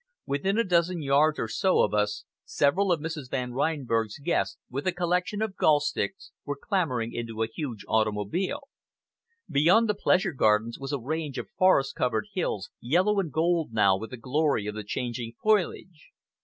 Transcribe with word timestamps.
Within 0.25 0.57
a 0.57 0.63
dozen 0.63 1.03
yards 1.03 1.37
or 1.37 1.47
so 1.47 1.83
of 1.83 1.93
us, 1.93 2.25
several 2.43 2.91
of 2.91 2.99
Mrs. 2.99 3.29
Van 3.29 3.53
Reinberg's 3.53 4.17
guests, 4.17 4.57
with 4.67 4.87
a 4.87 4.91
collection 4.91 5.43
of 5.43 5.55
golf 5.55 5.83
sticks, 5.83 6.31
were 6.43 6.57
clambering 6.59 7.13
into 7.13 7.43
a 7.43 7.47
huge 7.47 7.85
automobile. 7.87 8.61
Beyond 9.47 9.87
the 9.87 9.93
pleasure 9.93 10.33
gardens 10.33 10.79
was 10.79 10.91
a 10.91 10.97
range 10.97 11.37
of 11.37 11.51
forest 11.51 11.93
covered 11.95 12.25
hills, 12.33 12.71
yellow 12.79 13.19
and 13.19 13.31
gold 13.31 13.73
now 13.73 13.95
with 13.95 14.09
the 14.09 14.17
glory 14.17 14.65
of 14.65 14.73
the 14.73 14.83
changing 14.83 15.33
foliage. 15.43 16.09